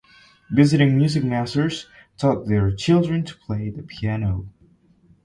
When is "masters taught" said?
1.23-2.47